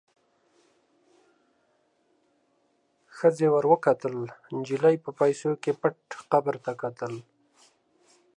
[3.15, 4.15] ښخې ور وکتل،
[4.57, 5.97] نجلۍ په پیسو کې پټ
[6.31, 7.13] قبر ته کتل.